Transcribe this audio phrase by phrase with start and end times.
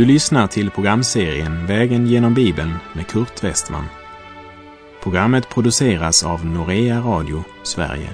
[0.00, 3.84] Du lyssnar till programserien Vägen genom Bibeln med Kurt Westman.
[5.02, 8.08] Programmet produceras av Norea Radio Sverige.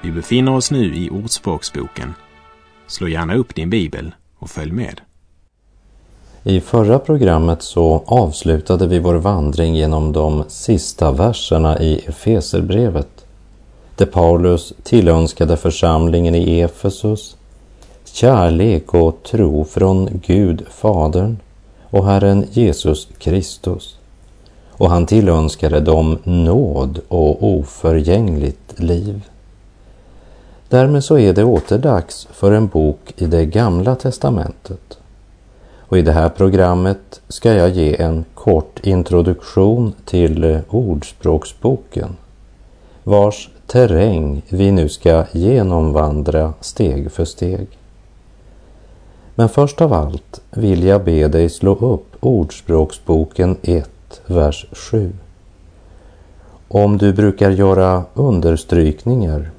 [0.00, 2.14] Vi befinner oss nu i Ordspråksboken.
[2.86, 5.00] Slå gärna upp din bibel och följ med.
[6.42, 13.26] I förra programmet så avslutade vi vår vandring genom de sista verserna i Efeserbrevet
[13.96, 17.36] där Paulus tillönskade församlingen i Efesus
[18.12, 21.36] kärlek och tro från Gud Fadern
[21.82, 23.98] och Herren Jesus Kristus.
[24.70, 29.28] Och han tillönskade dem nåd och oförgängligt liv.
[30.68, 34.98] Därmed så är det åter dags för en bok i det gamla testamentet.
[35.78, 42.16] Och i det här programmet ska jag ge en kort introduktion till Ordspråksboken
[43.04, 47.66] vars terräng vi nu ska genomvandra steg för steg.
[49.34, 53.90] Men först av allt vill jag be dig slå upp Ordspråksboken 1,
[54.26, 55.12] vers 7.
[56.68, 59.50] Om du brukar göra understrykningar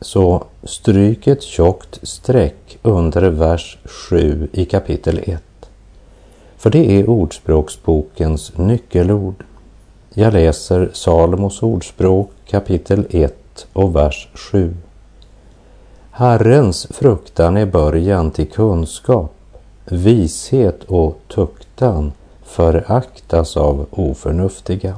[0.00, 5.42] så stryk ett tjockt streck under vers 7 i kapitel 1.
[6.56, 9.44] För det är Ordspråksbokens nyckelord.
[10.14, 14.74] Jag läser Salomos ordspråk kapitel 1 och vers 7.
[16.16, 19.34] Herrens fruktan är början till kunskap.
[19.84, 22.12] Vishet och tuktan
[22.44, 24.96] föraktas av oförnuftiga.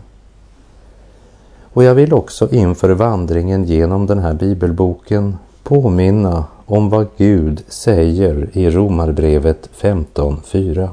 [1.63, 8.49] Och jag vill också inför vandringen genom den här bibelboken påminna om vad Gud säger
[8.53, 10.89] i Romarbrevet 15.4.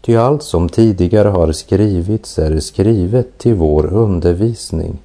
[0.00, 4.98] Ty allt som tidigare har skrivits är skrivet till vår undervisning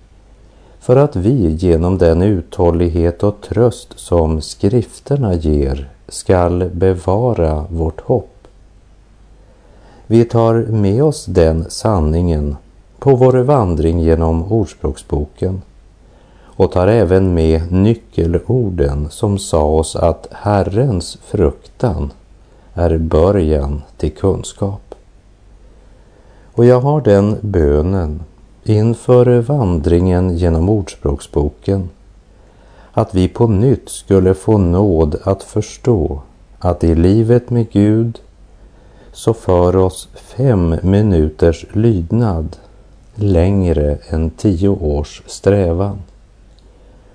[0.84, 8.48] för att vi genom den uthållighet och tröst som skrifterna ger skall bevara vårt hopp.
[10.08, 12.56] Vi tar med oss den sanningen
[13.00, 15.62] på vår vandring genom Ordspråksboken
[16.42, 22.12] och tar även med nyckelorden som sa oss att Herrens fruktan
[22.74, 24.96] är början till kunskap.
[26.54, 28.20] Och jag har den bönen
[28.64, 31.90] inför vandringen genom Ordspråksboken
[32.92, 36.22] att vi på nytt skulle få nåd att förstå
[36.60, 38.20] att i livet med Gud
[39.12, 42.58] så för oss fem minuters lydnad
[43.16, 46.02] längre än tio års strävan.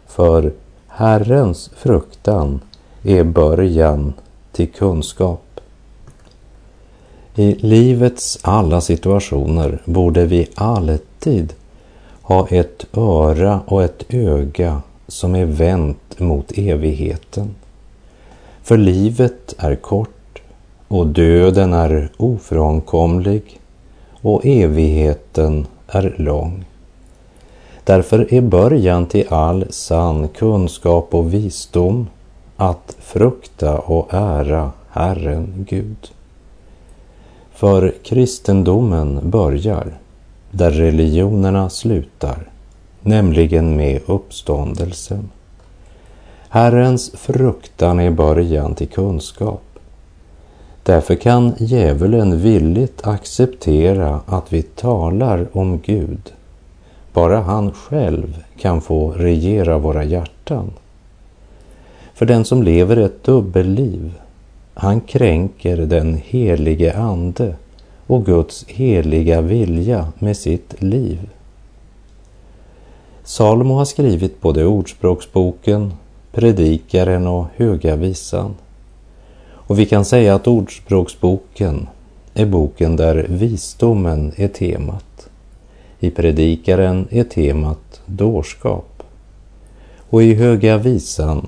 [0.07, 0.53] För
[0.87, 2.61] Herrens fruktan
[3.03, 4.13] är början
[4.53, 5.61] till kunskap.
[7.35, 11.08] I livets alla situationer borde vi alltid
[12.23, 17.55] ha ett öra och ett öga som är vänt mot evigheten.
[18.63, 20.43] För livet är kort
[20.89, 23.61] och döden är ofrånkomlig
[24.23, 26.65] och evigheten är lång.
[27.85, 32.07] Därför är början till all sann kunskap och visdom
[32.57, 36.11] att frukta och ära Herren Gud.
[37.53, 39.99] För kristendomen börjar
[40.51, 42.51] där religionerna slutar,
[43.03, 45.31] nämligen med uppståndelsen.
[46.49, 49.63] Herrens fruktan är början till kunskap.
[50.83, 56.33] Därför kan djävulen villigt acceptera att vi talar om Gud.
[57.13, 60.71] Bara han själv kan få regera våra hjärtan.
[62.15, 64.13] För den som lever ett dubbelliv
[64.81, 67.55] han kränker den helige Ande
[68.09, 71.31] och Guds heliga vilja med sitt liv.
[73.25, 75.93] Salomo har skrivit både Ordspråksboken,
[76.33, 78.55] Predikaren och Höga visan.
[79.51, 81.89] Och vi kan säga att Ordspråksboken
[82.35, 85.29] är boken där visdomen är temat.
[86.01, 89.03] I Predikaren är temat dårskap.
[90.11, 91.47] Och i Höga visan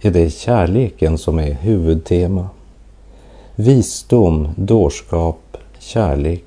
[0.00, 2.48] är det kärleken som är huvudtema.
[3.54, 5.49] Visdom, dårskap,
[5.90, 6.44] kärlek.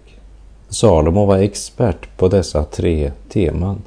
[0.70, 3.82] Salomo var expert på dessa tre teman.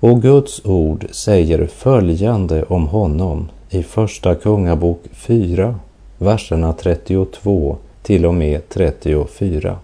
[0.00, 5.74] Och Guds ord säger följande om honom i Första Kungabok 4,
[6.18, 9.78] verserna 32 till och med 34.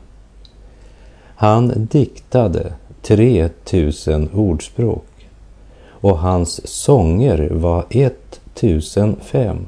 [1.34, 2.72] Han diktade
[3.02, 5.28] 3000 ordspråk
[5.86, 9.66] och hans sånger var 1005.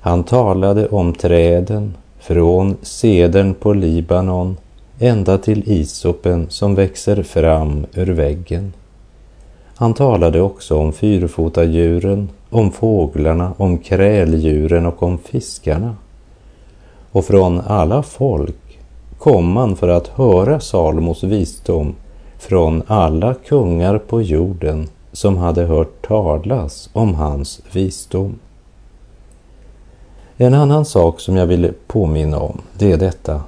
[0.00, 1.94] Han talade om träden
[2.30, 4.56] från sedern på Libanon
[4.98, 8.72] ända till isopen som växer fram ur väggen.
[9.74, 15.96] Han talade också om fyrfotadjuren, om fåglarna, om kräldjuren och om fiskarna.
[17.12, 18.78] och från alla folk
[19.18, 21.94] kom man för att höra Salomos visdom
[22.38, 28.38] från alla kungar på jorden som hade hört talas om hans visdom.
[30.42, 33.42] En annan sak som jag vill påminna om, det är detta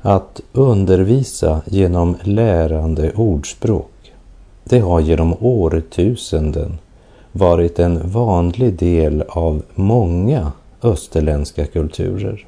[0.00, 4.12] att undervisa genom lärande ordspråk.
[4.64, 6.78] Det har genom årtusenden
[7.32, 10.52] varit en vanlig del av många
[10.82, 12.46] österländska kulturer.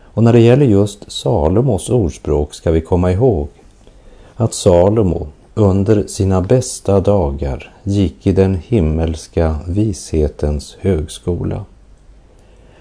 [0.00, 3.48] Och när det gäller just Salomos ordspråk ska vi komma ihåg
[4.36, 11.64] att Salomo under sina bästa dagar gick i den himmelska vishetens högskola.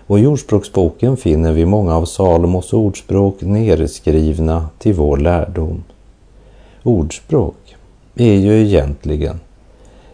[0.08, 5.84] Och i Ordspråksboken finner vi många av Salomos ordspråk nerskrivna till vår lärdom.
[6.84, 7.76] Ordspråk
[8.16, 9.40] är ju egentligen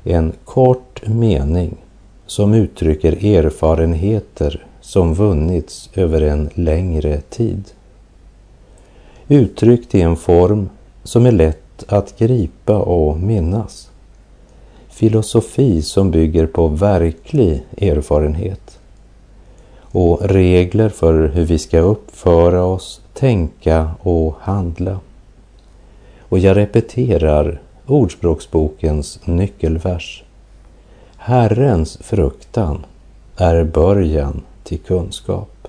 [0.03, 1.77] en kort mening
[2.25, 7.63] som uttrycker erfarenheter som vunnits över en längre tid.
[9.27, 10.69] Uttryckt i en form
[11.03, 13.89] som är lätt att gripa och minnas.
[14.89, 18.81] Filosofi som bygger på verklig erfarenhet
[19.91, 24.99] och regler för hur vi ska uppföra oss, tänka och handla.
[26.19, 30.23] Och jag repeterar Ordspråksbokens nyckelvers.
[31.17, 32.85] Herrens fruktan
[33.38, 35.67] är början till kunskap.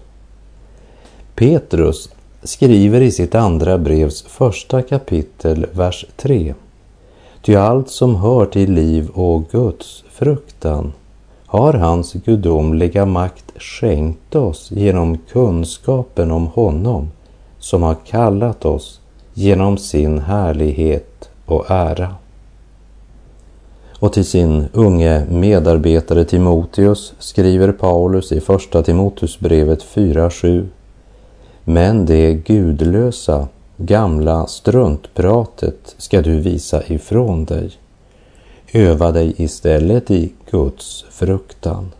[1.34, 2.08] Petrus
[2.42, 6.54] skriver i sitt andra brevs första kapitel, vers 3.
[7.42, 10.92] Ty allt som hör till liv och Guds fruktan
[11.46, 17.10] har hans gudomliga makt skänkt oss genom kunskapen om honom
[17.58, 19.00] som har kallat oss
[19.34, 22.14] genom sin härlighet och ära.
[23.99, 30.66] Och till sin unge medarbetare Timoteus skriver Paulus i första Timoteusbrevet 4.7
[31.64, 37.70] Men det gudlösa, gamla struntpratet ska du visa ifrån dig.
[38.72, 41.90] Öva dig istället i Guds fruktan.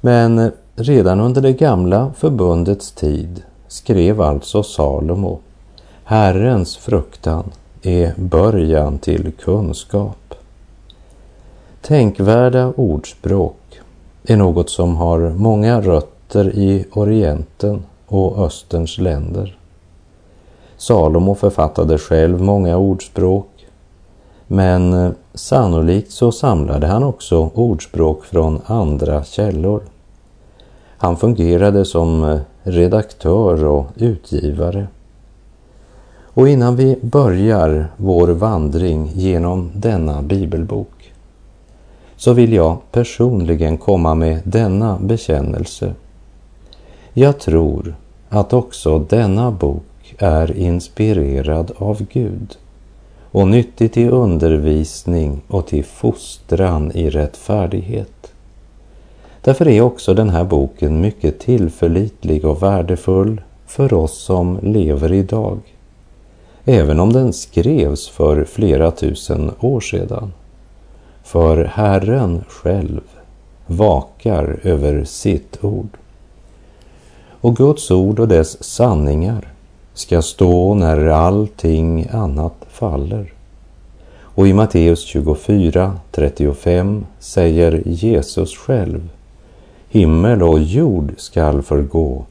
[0.00, 5.38] Men redan under det gamla förbundets tid skrev alltså Salomo
[6.04, 7.44] Herrens fruktan
[7.82, 10.34] är början till kunskap.
[11.80, 13.80] Tänkvärda ordspråk
[14.24, 19.58] är något som har många rötter i Orienten och Österns länder.
[20.76, 23.59] Salomo författade själv många ordspråk
[24.52, 29.82] men eh, sannolikt så samlade han också ordspråk från andra källor.
[30.96, 34.86] Han fungerade som eh, redaktör och utgivare.
[36.24, 41.12] Och innan vi börjar vår vandring genom denna bibelbok
[42.16, 45.94] så vill jag personligen komma med denna bekännelse.
[47.12, 47.94] Jag tror
[48.28, 52.56] att också denna bok är inspirerad av Gud
[53.32, 58.32] och nyttig till undervisning och till fostran i rättfärdighet.
[59.42, 65.58] Därför är också den här boken mycket tillförlitlig och värdefull för oss som lever idag
[66.64, 70.32] även om den skrevs för flera tusen år sedan.
[71.22, 73.00] För Herren själv
[73.66, 75.96] vakar över sitt ord.
[77.40, 79.52] Och Guds ord och dess sanningar
[79.94, 83.32] ska stå när allting annat faller.
[84.22, 89.08] Och i Matteus 24, 35 säger Jesus själv
[89.88, 92.24] Himmel och jord skall förgå,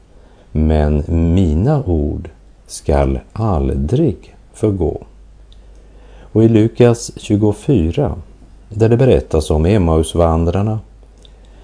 [0.52, 2.28] men mina ord
[2.66, 5.02] skall aldrig förgå.
[6.32, 8.14] Och i Lukas 24,
[8.68, 10.80] där det berättas om Emmausvandrarna,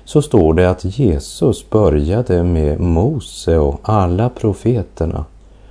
[0.04, 5.24] så står det att Jesus började med Mose och alla profeterna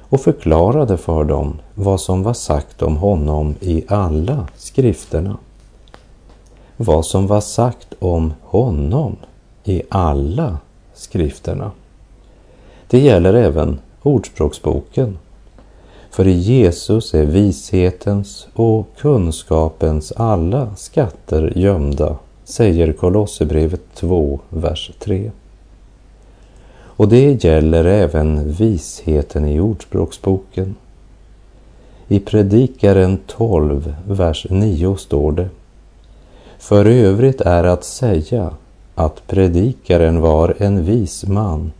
[0.09, 5.37] och förklarade för dem vad som var sagt om honom i alla skrifterna.
[6.77, 9.15] Vad som var sagt om honom
[9.63, 10.57] i alla
[10.93, 11.71] skrifterna.
[12.87, 15.17] Det gäller även Ordspråksboken
[16.15, 25.31] för i Jesus är vishetens och kunskapens alla skatter gömda, säger Kolosserbrevet 2, vers 3.
[26.97, 30.75] Och det gäller även visheten i Ordspråksboken.
[32.07, 35.49] I Predikaren 12, vers 9 står det
[36.57, 38.49] För övrigt är att säga
[38.95, 41.71] att predikaren var en vis man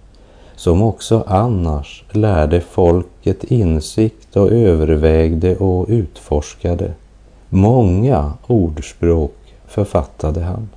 [0.55, 6.91] som också annars lärde folket insikt och övervägde och utforskade.
[7.49, 9.35] Många ordspråk
[9.67, 10.69] författade han.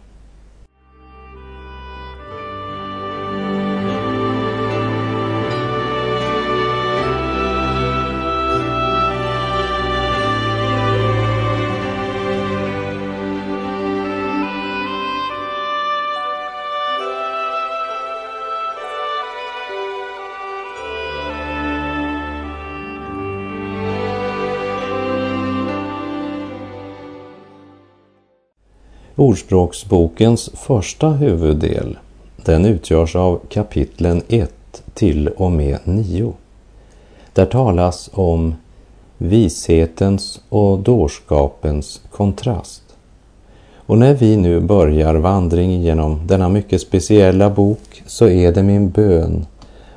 [29.19, 31.99] Ordspråksbokens första huvuddel,
[32.45, 34.53] den utgörs av kapitlen 1
[34.95, 36.33] till och med 9.
[37.33, 38.55] Där talas om
[39.19, 42.83] vishetens och dårskapens kontrast.
[43.77, 48.91] Och när vi nu börjar vandring genom denna mycket speciella bok så är det min
[48.91, 49.47] bön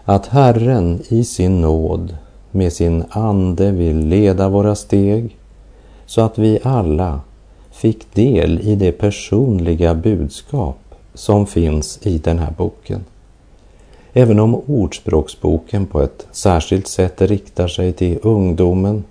[0.03, 2.17] att Herren i sin nåd
[2.51, 5.37] med sin ande vill leda våra steg
[6.05, 7.19] så att vi alla
[7.71, 10.77] fick del i det personliga budskap
[11.13, 13.05] som finns i den här boken.
[14.13, 19.03] Även om Ordspråksboken på ett särskilt sätt riktar sig till ungdomen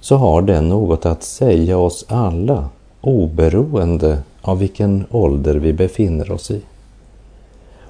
[0.00, 2.68] så har den något att säga oss alla
[3.00, 6.60] oberoende av vilken ålder vi befinner oss i.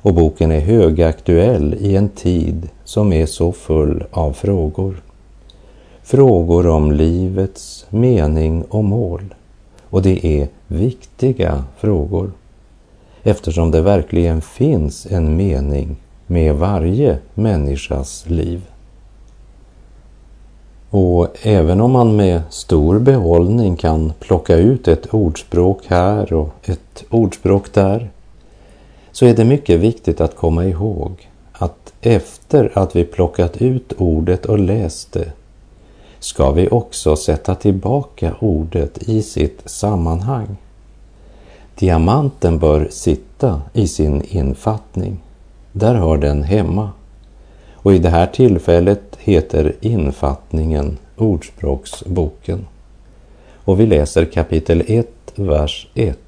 [0.03, 5.03] Och boken är högaktuell i en tid som är så full av frågor.
[6.03, 9.35] Frågor om livets mening och mål.
[9.91, 12.33] Och det är viktiga frågor
[13.23, 18.63] eftersom det verkligen finns en mening med varje människas liv.
[20.91, 27.05] Och även om man med stor behållning kan plocka ut ett ordspråk här och ett
[27.11, 28.11] ordspråk där,
[29.13, 34.47] så är det mycket viktigt att komma ihåg att efter att vi plockat ut ordet
[34.47, 35.33] och läst det,
[36.21, 40.57] ska vi också sätta tillbaka ordet i sitt sammanhang.
[41.75, 45.21] Diamanten bör sitta i sin infattning.
[45.73, 46.91] Där hör den hemma.
[47.75, 52.67] Och i det här tillfället heter infattningen Ordspråksboken.
[53.65, 56.19] Och vi läser kapitel 1, vers 1.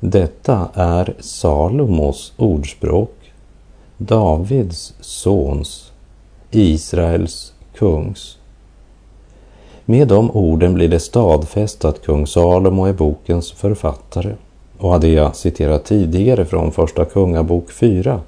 [0.00, 3.32] Detta är Salomos ordspråk,
[3.96, 5.92] Davids sons,
[6.50, 8.39] Israels kungs.
[9.90, 14.34] Med de orden blir det stadfäst att kung Salomo är bokens författare.
[14.78, 18.20] Och hade jag citerat tidigare från Första Kungabok 4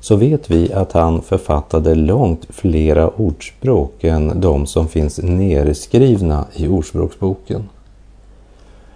[0.00, 6.68] så vet vi att han författade långt flera ordspråk än de som finns nedskrivna i
[6.68, 7.68] Ordspråksboken.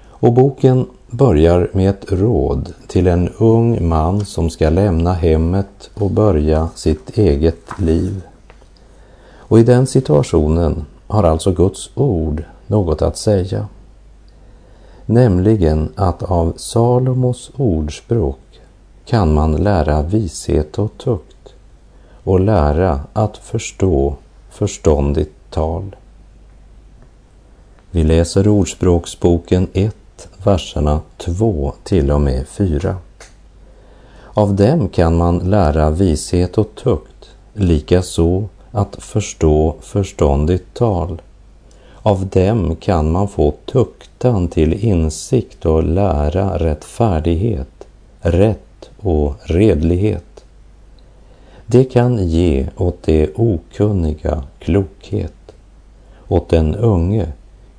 [0.06, 6.10] Och boken börjar med ett råd till en ung man som ska lämna hemmet och
[6.10, 8.22] börja sitt eget liv.
[9.36, 13.68] Och i den situationen har alltså Guds ord något att säga.
[15.06, 18.60] Nämligen att av Salomos ordspråk
[19.04, 21.54] kan man lära vishet och tukt
[22.24, 24.14] och lära att förstå
[24.50, 25.96] förståndigt tal.
[27.90, 29.96] Vi läser Ordspråksboken 1,
[30.44, 32.96] verserna 2 till och med 4.
[34.34, 41.22] Av dem kan man lära vishet och tukt, likaså att förstå förståndigt tal.
[42.02, 47.86] Av dem kan man få tuktan till insikt och lära rättfärdighet,
[48.20, 50.44] rätt och redlighet.
[51.66, 55.54] Det kan ge åt det okunniga klokhet,
[56.28, 57.32] åt den unge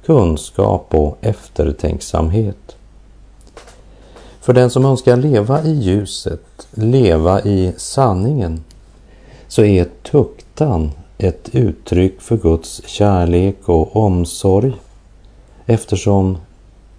[0.05, 2.75] kunskap och eftertänksamhet.
[4.41, 8.63] För den som önskar leva i ljuset, leva i sanningen,
[9.47, 9.85] så är
[10.63, 14.74] längtan ett uttryck för Guds kärlek och omsorg
[15.65, 16.38] eftersom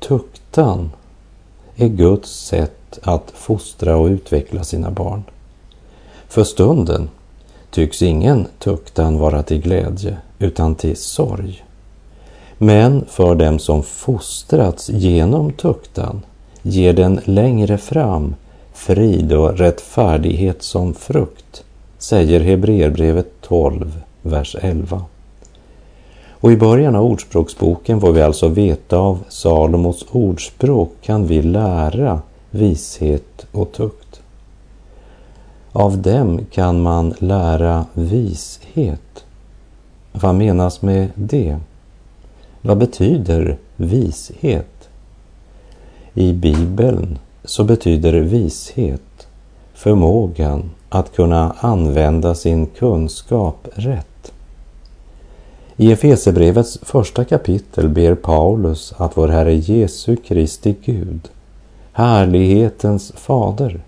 [0.01, 0.91] tuktan
[1.77, 5.23] är Guds sätt att fostra och utveckla sina barn.
[6.29, 7.09] För stunden
[7.71, 11.65] tycks ingen tuktan vara till glädje utan till sorg.
[12.59, 16.23] Men för dem som fostrats genom tuktan
[16.63, 18.35] ger den längre fram
[18.73, 21.65] frid och rättfärdighet som frukt,
[21.99, 25.05] säger Hebreerbrevet 12, vers 11.
[26.29, 32.23] Och i början av Ordspråksboken får vi alltså veta av Salomos ordspråk kan vi lära
[32.51, 34.21] vishet och tukt.
[35.73, 39.25] Av dem kan man lära vishet.
[40.13, 41.59] Vad menas med det?
[42.61, 44.89] Vad betyder vishet?
[46.15, 49.29] I Bibeln så betyder vishet
[49.75, 54.33] förmågan att kunna använda sin kunskap rätt.
[55.77, 61.29] I Efesebrevets första kapitel ber Paulus att vår Herre Jesu Kristi Gud
[61.97, 63.81] härlighetens fader,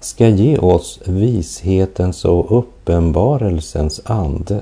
[0.00, 4.60] ska ge oss vishetens och uppenbarelsens ande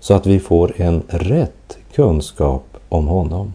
[0.00, 3.52] så att vi får en rätt kunskap om honom.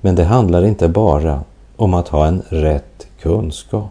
[0.00, 1.40] Men det handlar inte bara
[1.76, 3.90] om att ha en rätt kunskap.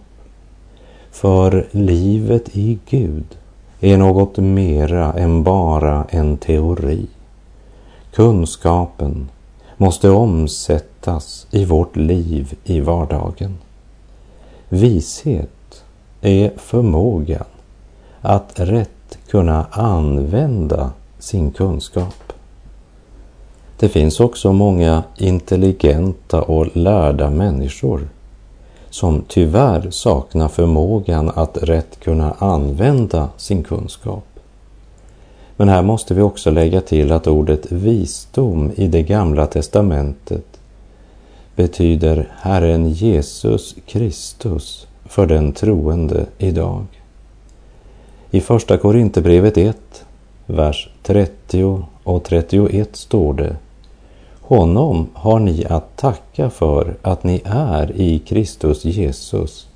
[1.13, 3.37] För livet i Gud
[3.79, 7.07] är något mera än bara en teori.
[8.13, 9.29] Kunskapen
[9.77, 13.57] måste omsättas i vårt liv i vardagen.
[14.69, 15.83] Vishet
[16.21, 17.45] är förmågan
[18.21, 22.33] att rätt kunna använda sin kunskap.
[23.79, 28.07] Det finns också många intelligenta och lärda människor
[28.93, 34.23] som tyvärr saknar förmågan att rätt kunna använda sin kunskap.
[35.57, 40.45] Men här måste vi också lägga till att ordet visdom i det gamla testamentet
[41.55, 46.85] betyder Herren Jesus Kristus för den troende idag.
[48.31, 50.05] I Första Korinthierbrevet 1,
[50.45, 53.55] vers 30 och 31 står det
[54.45, 59.67] honom har ni att tacka för att ni är i Kristus Jesus,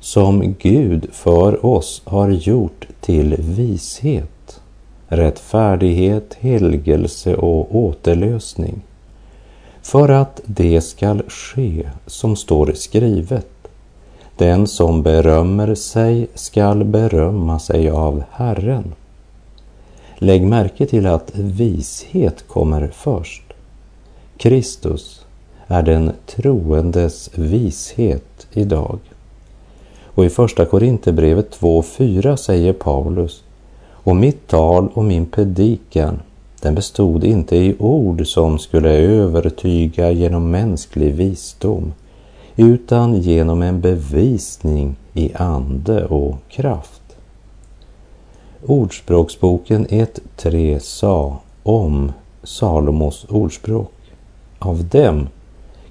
[0.00, 4.60] som Gud för oss har gjort till vishet,
[5.08, 8.82] rättfärdighet, helgelse och återlösning,
[9.82, 13.48] för att det skall ske som står skrivet.
[14.36, 18.94] Den som berömmer sig skall berömma sig av Herren.
[20.18, 23.47] Lägg märke till att vishet kommer först.
[24.38, 25.26] Kristus
[25.66, 28.98] är den troendes vishet idag.
[30.04, 33.42] Och i Första Korinthierbrevet 2.4 säger Paulus
[33.90, 36.20] och mitt tal och min predikan
[36.60, 41.92] den bestod inte i ord som skulle övertyga genom mänsklig visdom
[42.56, 47.02] utan genom en bevisning i ande och kraft.
[48.66, 53.97] Ordspråksboken 1.3 sa om Salomos ordspråk.
[54.58, 55.28] Av dem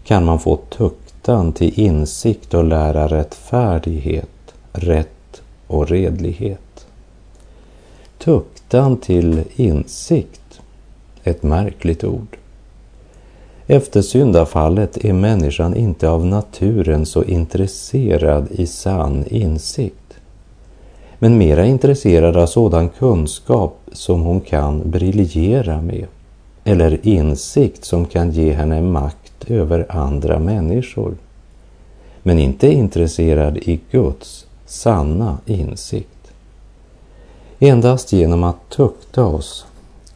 [0.03, 6.87] kan man få tuktan till insikt och lära rättfärdighet, rätt och redlighet.
[8.17, 10.61] Tuktan till insikt,
[11.23, 12.37] ett märkligt ord.
[13.67, 20.13] Efter syndafallet är människan inte av naturen så intresserad i sann insikt,
[21.19, 26.05] men mera intresserad av sådan kunskap som hon kan briljera med,
[26.67, 31.15] eller insikt som kan ge henne makt över andra människor,
[32.23, 36.31] men inte intresserad i Guds sanna insikt.
[37.59, 39.65] Endast genom att tukta oss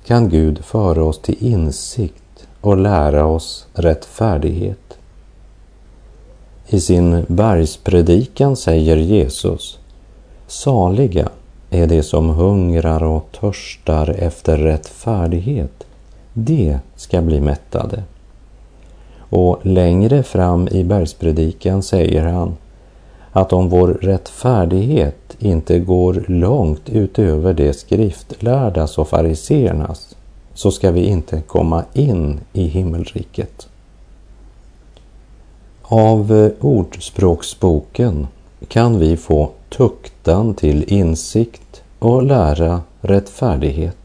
[0.06, 4.98] kan Gud föra oss till insikt och lära oss rättfärdighet.
[6.68, 9.80] I sin bergspredikan säger Jesus
[10.48, 11.30] Saliga
[11.70, 15.84] är de som hungrar och törstar efter rättfärdighet.
[16.34, 18.04] De ska bli mättade.
[19.18, 22.56] Och längre fram i bergspredikan säger han
[23.32, 30.16] att om vår rättfärdighet inte går långt utöver det skriftlärdas och fariseernas
[30.54, 33.68] så ska vi inte komma in i himmelriket.
[35.82, 38.28] Av Ordspråksboken
[38.68, 44.01] kan vi få tuktan till insikt och lära rättfärdighet.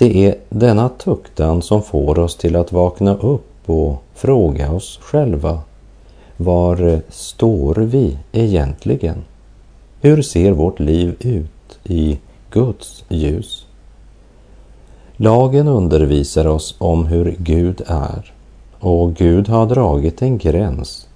[0.00, 5.60] Det är denna tuktan som får oss till att vakna upp och fråga oss själva
[6.36, 9.24] var står vi egentligen?
[10.00, 12.18] Hur ser vårt liv ut i
[12.50, 13.66] Guds ljus?
[15.16, 18.32] Lagen undervisar oss om hur Gud är
[18.78, 21.08] och Gud har dragit en gräns,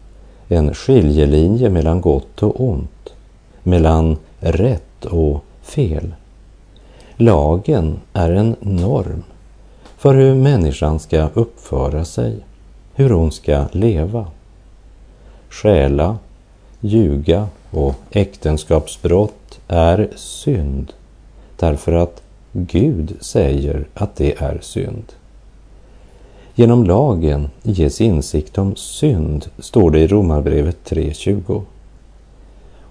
[0.48, 3.14] en skiljelinje mellan gott och ont,
[3.62, 6.14] mellan rätt och fel.
[7.16, 9.22] Lagen är en norm
[9.96, 12.36] för hur människan ska uppföra sig,
[12.94, 14.26] hur hon ska leva.
[15.48, 16.18] Stjäla,
[16.80, 20.92] ljuga och äktenskapsbrott är synd
[21.56, 22.22] därför att
[22.52, 25.12] Gud säger att det är synd.
[26.54, 31.62] Genom lagen ges insikt om synd, står det i Romarbrevet 3.20.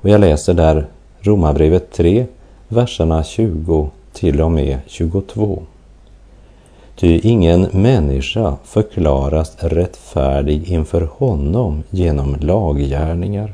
[0.02, 0.88] Och jag läser där
[1.20, 2.26] Romarbrevet 3,
[2.68, 5.64] verserna 20 till och med 22.
[6.96, 13.54] Ty ingen människa förklaras rättfärdig inför honom genom laggärningar.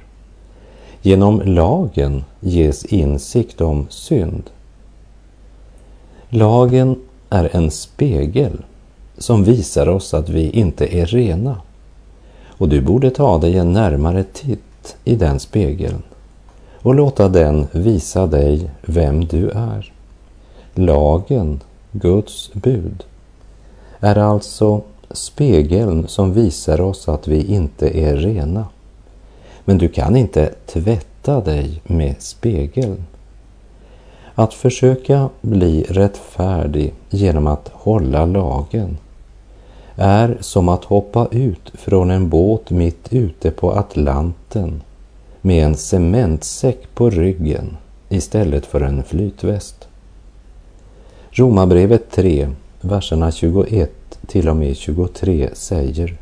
[1.01, 4.43] Genom lagen ges insikt om synd.
[6.29, 6.95] Lagen
[7.29, 8.63] är en spegel
[9.17, 11.61] som visar oss att vi inte är rena.
[12.47, 16.03] Och du borde ta dig en närmare titt i den spegeln
[16.81, 19.91] och låta den visa dig vem du är.
[20.79, 21.59] Lagen,
[21.91, 23.03] Guds bud,
[23.99, 28.65] är alltså spegeln som visar oss att vi inte är rena.
[29.65, 33.05] Men du kan inte tvätta dig med spegeln.
[34.35, 38.97] Att försöka bli rättfärdig genom att hålla lagen
[39.95, 44.81] är som att hoppa ut från en båt mitt ute på Atlanten
[45.41, 47.77] med en cementsäck på ryggen
[48.09, 49.88] istället för en flytväst.
[51.31, 52.49] Romarbrevet 3,
[52.81, 53.91] verserna 21
[54.27, 56.17] till och med 23 säger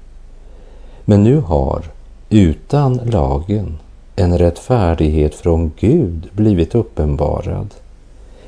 [1.05, 1.83] Men nu har,
[2.29, 3.77] utan lagen,
[4.15, 7.67] en rättfärdighet från Gud blivit uppenbarad,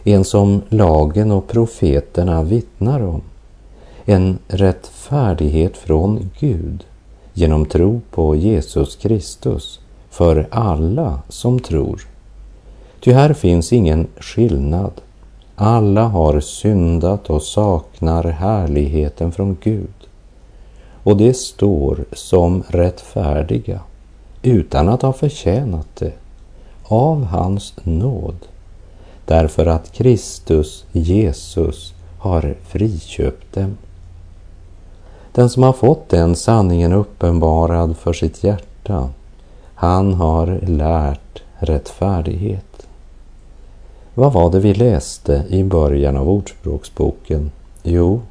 [0.03, 3.21] en som lagen och profeterna vittnar om,
[4.05, 6.83] en rättfärdighet från Gud
[7.33, 12.07] genom tro på Jesus Kristus för alla som tror.
[12.99, 14.91] Ty här finns ingen skillnad.
[15.61, 19.93] Alla har syndat och saknar härligheten från Gud.
[21.03, 23.79] Och det står som rättfärdiga
[24.41, 26.13] utan att ha förtjänat det
[26.83, 28.35] av hans nåd
[29.25, 33.77] därför att Kristus Jesus har friköpt dem.
[35.31, 39.09] Den som har fått den sanningen uppenbarad för sitt hjärta,
[39.75, 42.87] han har lärt rättfärdighet.
[44.19, 47.51] Vad var det vi läste i början av Ordspråksboken?
[47.84, 48.21] Jo,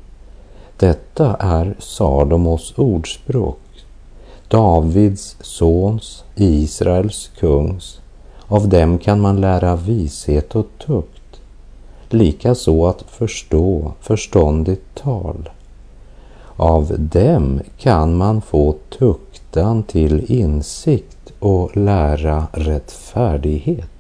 [0.77, 3.59] detta är Salomos ordspråk,
[4.48, 8.01] Davids sons, Israels kungs.
[8.46, 11.40] Av dem kan man lära vishet och tukt,
[12.09, 15.51] likaså att förstå förståndigt tal.
[16.57, 23.97] Av dem kan man få tuktan till insikt och lära rättfärdighet.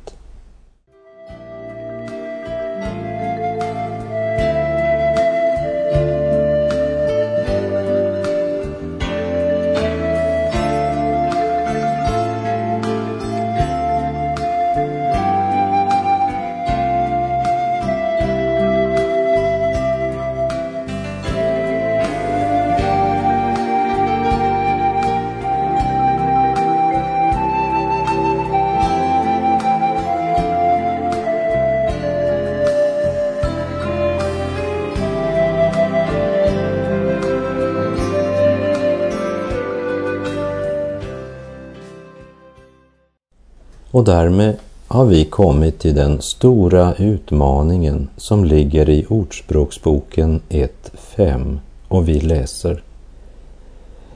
[43.98, 44.56] Och därmed
[44.88, 51.58] har vi kommit till den stora utmaningen som ligger i Ordspråksboken 1.5
[51.88, 52.82] och vi läser.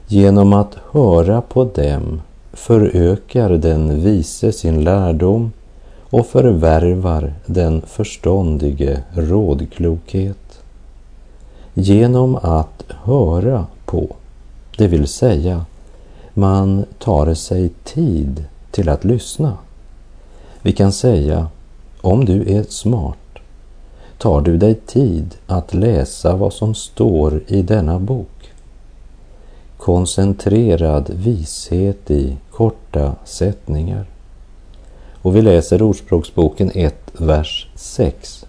[0.07, 2.21] Genom att höra på dem
[2.53, 5.51] förökar den vise sin lärdom
[6.09, 10.61] och förvärvar den förståndige rådklokhet.
[11.73, 14.07] Genom att höra på,
[14.77, 15.65] det vill säga
[16.33, 19.57] man tar sig tid till att lyssna.
[20.65, 21.47] Vi kan säga,
[22.01, 23.17] om du är smart,
[24.17, 28.51] tar du dig tid att läsa vad som står i denna bok.
[29.77, 34.05] Koncentrerad vishet i korta sättningar.
[35.21, 38.45] Och vi läser Ordspråksboken 1, vers 6.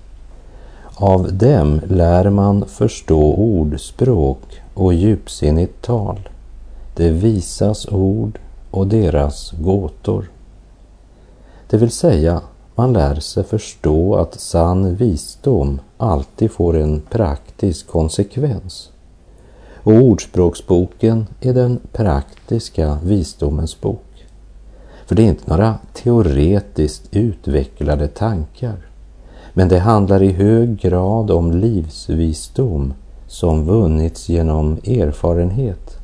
[0.94, 6.29] Av dem lär man förstå ordspråk och djupsinnigt tal.
[6.96, 8.38] Det visas ord
[8.70, 10.31] och deras gåtor.
[11.75, 12.41] Det vill säga,
[12.75, 18.91] man lär sig förstå att sann visdom alltid får en praktisk konsekvens.
[19.75, 24.27] Och Ordspråksboken är den praktiska visdomens bok.
[25.07, 28.87] För det är inte några teoretiskt utvecklade tankar,
[29.55, 32.95] men det handlar i hög grad om livsvisdom
[33.27, 35.97] som vunnits genom erfarenhet.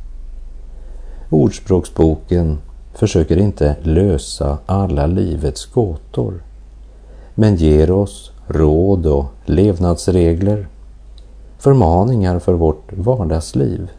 [1.31, 2.59] Ordspråksboken
[3.01, 6.43] försöker inte lösa alla livets gåtor,
[7.35, 10.69] men ger oss råd och levnadsregler,
[11.59, 13.91] förmaningar för vårt vardagsliv.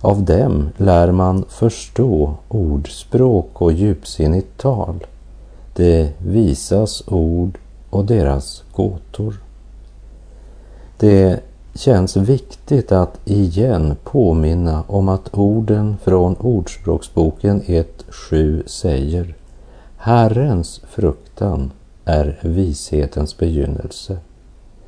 [0.00, 5.06] Av dem lär man förstå ordspråk och djupsinnigt tal.
[5.74, 7.58] Det visas ord
[7.90, 9.34] och deras gåtor.
[10.98, 11.40] Det
[11.74, 19.34] känns viktigt att igen påminna om att orden från Ordspråksboken 1.7 säger
[19.96, 21.70] Herrens fruktan
[22.04, 24.16] är vishetens begynnelse.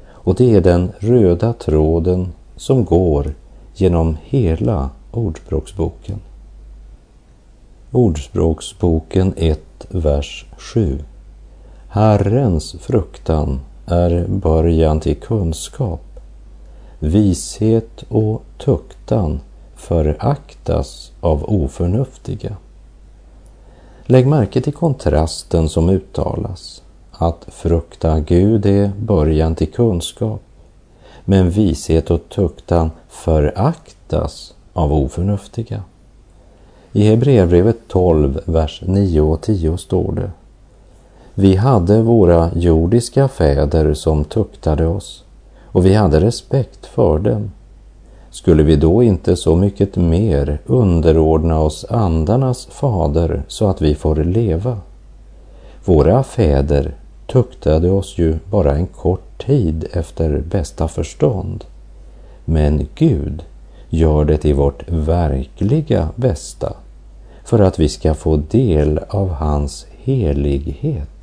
[0.06, 3.34] Och det är den röda tråden som går
[3.74, 6.20] genom hela Ordspråksboken.
[7.90, 10.98] Ordspråksboken 1, vers 7.
[11.88, 16.03] Herrens fruktan är början till kunskap
[17.04, 19.40] Vishet och tuktan
[19.76, 22.56] föraktas av oförnuftiga.
[24.06, 26.82] Lägg märke till kontrasten som uttalas.
[27.12, 30.42] Att frukta Gud är början till kunskap,
[31.24, 35.82] men vishet och tuktan föraktas av oförnuftiga.
[36.92, 40.30] I Hebreerbrevet 12, vers 9 och 10 står det.
[41.34, 45.23] Vi hade våra jordiska fäder som tuktade oss
[45.74, 47.50] och vi hade respekt för dem.
[48.30, 54.16] Skulle vi då inte så mycket mer underordna oss andarnas fader så att vi får
[54.16, 54.78] leva?
[55.84, 56.94] Våra fäder
[57.26, 61.64] tuktade oss ju bara en kort tid efter bästa förstånd.
[62.44, 63.44] Men Gud
[63.88, 66.72] gör det till vårt verkliga bästa
[67.44, 71.13] för att vi ska få del av hans helighet.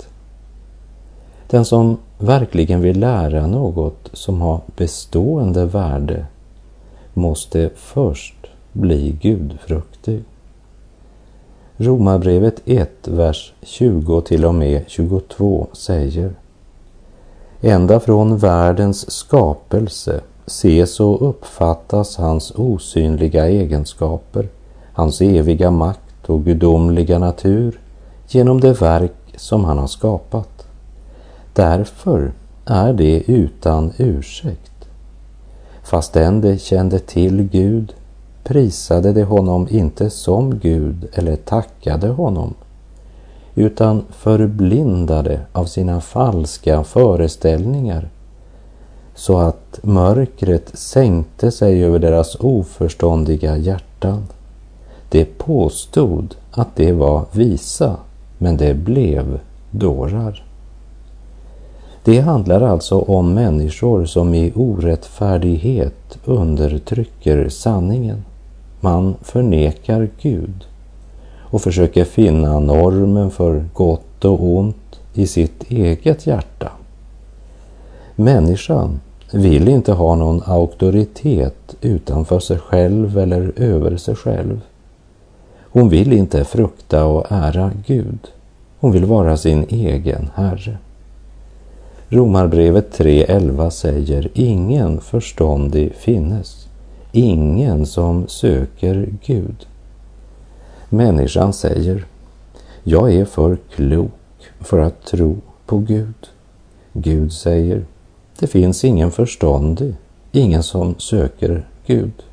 [1.51, 6.25] Den som verkligen vill lära något som har bestående värde
[7.13, 8.35] måste först
[8.73, 10.23] bli gudfruktig.
[11.77, 16.33] Romarbrevet 1, vers 20 till och med 22 säger
[17.61, 24.47] Ända från världens skapelse ses och uppfattas hans osynliga egenskaper,
[24.93, 27.79] hans eviga makt och gudomliga natur
[28.27, 30.50] genom det verk som han har skapat.
[31.53, 32.31] Därför
[32.65, 34.71] är det utan ursäkt.
[35.83, 37.93] Fastän de kände till Gud
[38.43, 42.53] prisade de honom inte som Gud eller tackade honom,
[43.55, 48.09] utan förblindade av sina falska föreställningar
[49.15, 54.27] så att mörkret sänkte sig över deras oförståndiga hjärtan.
[55.09, 57.97] De påstod att de var visa,
[58.37, 59.39] men det blev
[59.71, 60.43] dårar.
[62.03, 68.23] Det handlar alltså om människor som i orättfärdighet undertrycker sanningen.
[68.79, 70.65] Man förnekar Gud
[71.39, 76.71] och försöker finna normen för gott och ont i sitt eget hjärta.
[78.15, 78.99] Människan
[79.33, 84.61] vill inte ha någon auktoritet utanför sig själv eller över sig själv.
[85.59, 88.19] Hon vill inte frukta och ära Gud.
[88.79, 90.77] Hon vill vara sin egen herre.
[92.13, 96.67] Romarbrevet 3.11 säger ingen förståndig finnes,
[97.11, 99.67] ingen som söker Gud.
[100.89, 102.05] Människan säger,
[102.83, 104.11] jag är för klok
[104.59, 106.27] för att tro på Gud.
[106.93, 107.85] Gud säger,
[108.39, 109.95] det finns ingen förståndig,
[110.31, 112.23] ingen som söker Gud.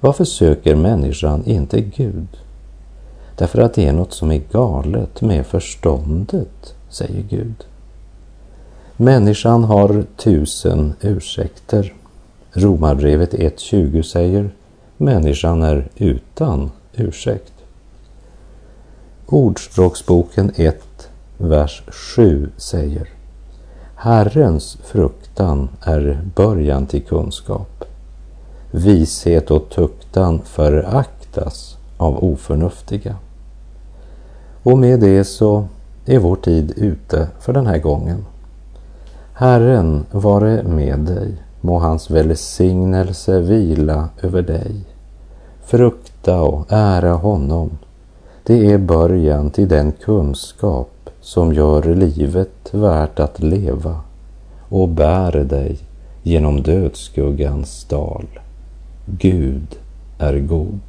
[0.00, 2.28] Varför söker människan inte Gud?
[3.36, 7.64] Därför att det är något som är galet med förståndet, säger Gud.
[9.02, 11.94] Människan har tusen ursäkter.
[12.52, 14.50] Romarbrevet 1.20 säger
[14.96, 17.52] människan är utan ursäkt.
[19.26, 21.08] Ordspråksboken 1,
[21.38, 23.08] vers 7 säger
[23.94, 27.84] Herrens fruktan är början till kunskap.
[28.70, 33.16] Vishet och tuktan föraktas av oförnuftiga.
[34.62, 35.68] Och med det så
[36.06, 38.24] är vår tid ute för den här gången.
[39.40, 44.74] Herren vare med dig, må hans välsignelse vila över dig.
[45.64, 47.70] Frukta och ära honom.
[48.46, 54.00] Det är början till den kunskap som gör livet värt att leva
[54.68, 55.78] och bär dig
[56.22, 58.26] genom dödsskuggans dal.
[59.06, 59.78] Gud
[60.18, 60.80] är god.